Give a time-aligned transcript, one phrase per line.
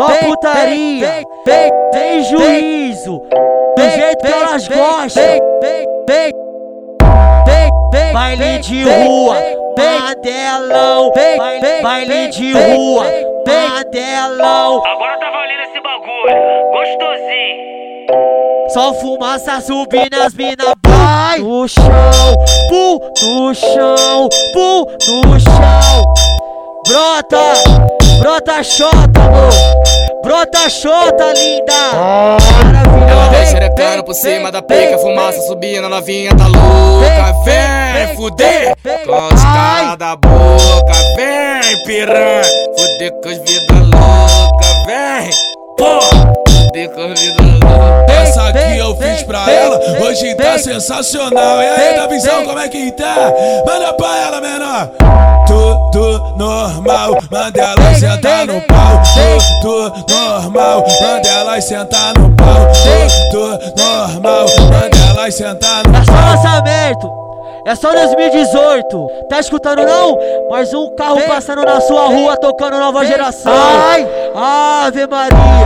[0.00, 3.18] Só putaria, tem, tem juízo,
[3.76, 5.22] do jeito que elas gostam.
[8.10, 9.36] Baile de rua,
[9.76, 11.12] Mandelão,
[11.82, 13.04] baile de rua,
[13.46, 14.82] Mandelão.
[14.86, 16.34] Agora tá valendo esse bagulho,
[16.72, 17.70] gostosinho.
[18.70, 21.84] Só fumaça subindo as mina vai no chão,
[22.70, 26.14] pum, no chão, pum, no chão.
[26.88, 27.38] Brota,
[28.20, 29.89] brota xota, amor.
[30.22, 31.72] Brota xota, linda.
[31.92, 33.46] Ela vem Maravilhosa.
[33.50, 37.32] xerecando por cima da pica, fumaça subindo, novinha tá louca.
[37.44, 40.92] Vem fuder com os caras da boca.
[41.16, 42.42] Vem piranha,
[42.76, 44.86] fuder com as vidas loucas.
[44.86, 45.30] Vem,
[45.78, 47.99] porra, fuder com as vidas loucas.
[48.30, 51.60] Essa aqui eu fiz pra ela, hoje tá sensacional.
[51.60, 53.32] E aí, da visão, como é que tá?
[53.66, 54.88] Manda pra ela, menor.
[55.48, 59.02] Tudo normal, manda ela sentar no pau.
[59.60, 62.68] Tudo normal, manda ela sentar no pau.
[63.32, 66.30] Tudo normal, manda ela sentar no É só pau.
[66.30, 67.12] lançamento.
[67.66, 69.08] É só 2018.
[69.28, 70.16] Tá escutando não?
[70.48, 73.52] Mais um carro passando na sua rua tocando nova geração.
[73.52, 74.06] Ai,
[74.86, 75.64] Ave Maria.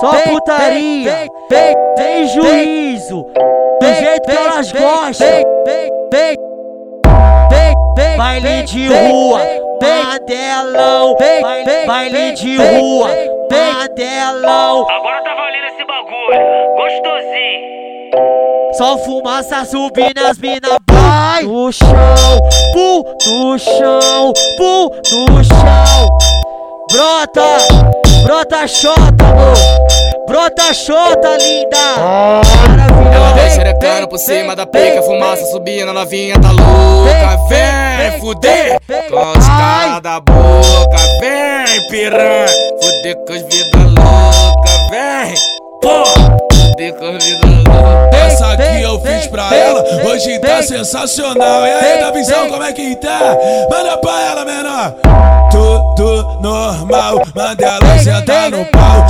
[0.00, 3.26] Só putaria, tem, tem juízo,
[3.80, 5.28] do jeito que elas gostam.
[8.16, 9.40] Baile de rua,
[9.82, 11.16] Mandelão,
[11.86, 13.08] baile de rua,
[13.50, 14.86] Mandelão.
[14.88, 17.78] Agora tá valendo esse bagulho, gostosinho.
[18.74, 21.88] Só fumaça subindo as mina vai no chão,
[22.72, 26.18] pum, no chão, pum, no chão.
[26.92, 27.58] Brota,
[28.24, 29.87] brota xota, amor.
[30.28, 31.78] Brota xota, linda.
[33.14, 37.38] Ela vem xerecando por cima da pica, fumaça subindo, novinha tá louca.
[37.48, 38.78] Vem fuder
[39.08, 40.98] com os caras da boca.
[41.20, 42.46] Vem piranha,
[42.80, 44.90] fuder com as vidas loucas.
[44.90, 45.34] Vem,
[45.80, 48.20] porra, fuder com as vidas loucas.
[48.32, 49.57] Essa aqui eu fiz pra ela,
[50.06, 51.66] hoje tá sensacional.
[51.66, 53.36] E aí, da visão, como é que tá?
[53.70, 54.94] Manda pra ela, menor.
[55.50, 59.06] Tudo normal, manda ela sentar no pau.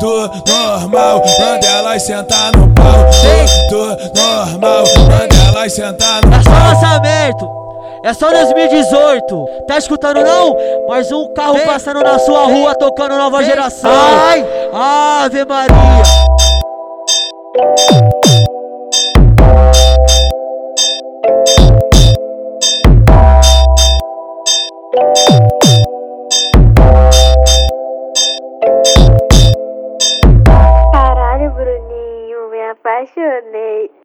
[0.00, 3.10] Tudo normal, manda ela sentar no pau.
[3.68, 6.68] Tudo normal, manda ela sentar no É só pau.
[6.68, 7.62] lançamento.
[8.04, 9.46] É só 2018.
[9.68, 10.56] Tá escutando não?
[10.88, 13.90] Mais um carro passando na sua rua tocando nova geração.
[13.92, 16.02] Ai, Ave Maria.
[30.92, 34.01] Caralho, Bruninho, me apaixonei.